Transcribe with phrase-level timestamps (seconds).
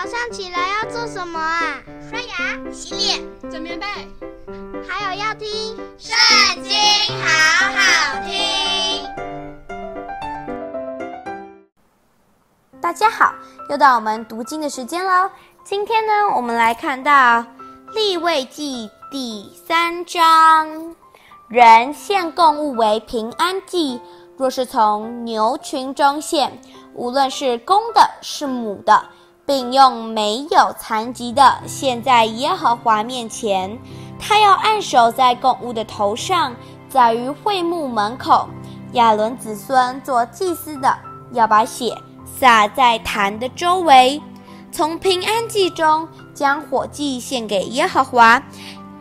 [0.00, 1.82] 早上起来要做什么啊？
[2.08, 3.84] 刷牙、洗脸、整棉被，
[4.88, 6.16] 还有要听《圣
[6.62, 6.72] 经》，
[7.20, 7.26] 好
[7.74, 9.04] 好听。
[12.80, 13.34] 大家好，
[13.70, 15.28] 又到我们读经的时间喽。
[15.64, 17.44] 今天呢，我们来看到
[17.92, 20.94] 利未记第三章，
[21.48, 24.00] 人献供物为平安祭，
[24.36, 26.56] 若是从牛群中献，
[26.94, 29.04] 无论是公的，是母的。
[29.48, 33.78] 并用没有残疾的献在耶和华面前，
[34.20, 36.54] 他要按手在供物的头上，
[36.86, 38.46] 在于会幕门口。
[38.92, 40.94] 亚伦子孙做祭司的，
[41.32, 41.96] 要把血
[42.38, 44.20] 洒在坛的周围。
[44.70, 48.42] 从平安祭中将火祭献给耶和华，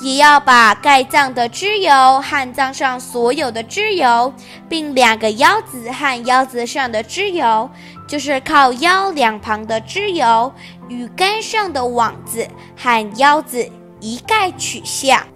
[0.00, 4.32] 也要把盖脏的脂油和脏上所有的脂油，
[4.68, 7.68] 并两个腰子和腰子上的脂油。
[8.08, 10.50] 就是靠腰两旁的枝油
[10.88, 15.26] 与竿上的网子和腰子一概取下。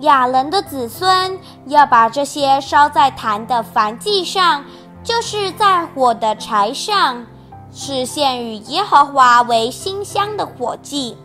[0.00, 4.64] 亚伦的子孙要把这些烧在坛的燔祭上，
[5.02, 7.26] 就是在火的柴上，
[7.72, 11.16] 是献与耶和华为馨香的火祭。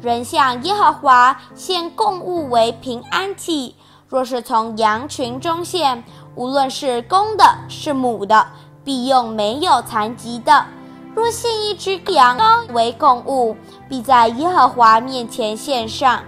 [0.00, 3.74] 人向耶和华献供物为平安祭，
[4.08, 6.04] 若是从羊群中献，
[6.36, 8.46] 无论是公的，是母的。
[8.86, 10.64] 必用没有残疾的。
[11.12, 13.56] 若献一只羊羔为供物，
[13.88, 16.22] 必在耶和华面前献上，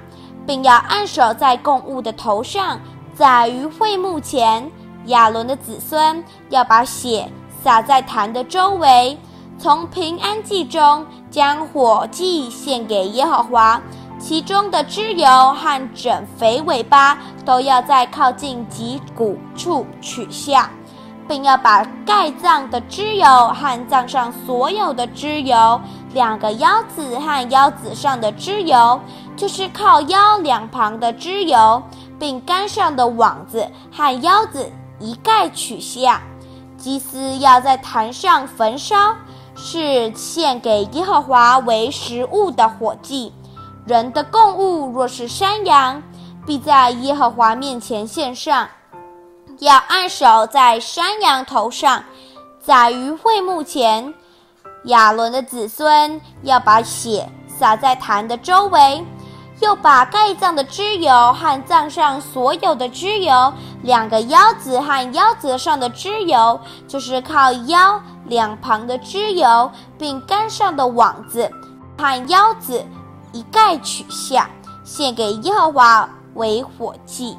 [0.44, 2.80] 并要按手在供物的头上，
[3.14, 4.68] 在于会幕前。
[5.06, 7.30] 亚伦的子孙要把血
[7.62, 9.16] 洒在坛的周围，
[9.58, 13.80] 从平安祭中将火祭献给耶和华，
[14.18, 20.70] 其中的脂油和整肥尾巴都要在靠近脊骨处取下。
[21.28, 25.80] 并要把盖脏的脂油和脏上所有的脂油，
[26.14, 28.98] 两个腰子和腰子上的脂油，
[29.36, 31.82] 就是靠腰两旁的脂油，
[32.18, 36.22] 并竿上的网子和腰子一概取下。
[36.78, 39.14] 祭司要在坛上焚烧，
[39.54, 43.32] 是献给耶和华为食物的火祭。
[43.84, 46.02] 人的供物若是山羊，
[46.46, 48.68] 必在耶和华面前献上。
[49.58, 52.02] 要按手在山羊头上，
[52.60, 54.12] 在于会幕前。
[54.84, 59.04] 亚伦的子孙要把血洒在坛的周围，
[59.60, 63.52] 又把盖葬的脂油和葬上所有的脂油，
[63.82, 71.50] 两个腰子和腰子上的脂油，就是靠腰两旁的脂油，并杆上的网子
[71.98, 72.86] 和腰子，
[73.32, 74.48] 一概取下，
[74.84, 77.36] 献给耶和华为火祭。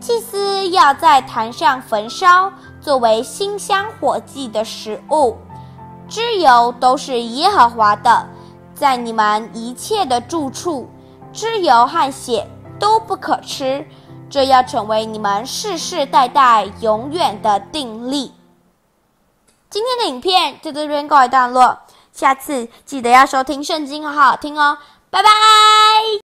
[0.00, 5.36] 祭司要在坛上焚烧，作为馨香火祭的食物。
[6.08, 8.28] 脂油都是耶和华的，
[8.74, 10.88] 在你们一切的住处，
[11.32, 12.46] 脂油和血
[12.78, 13.84] 都不可吃，
[14.30, 18.32] 这要成为你们世世代代永远的定例。
[19.68, 21.76] 今天的影片就到这边告一段落，
[22.12, 24.78] 下次记得要收听圣经，好好听哦，
[25.10, 25.30] 拜拜。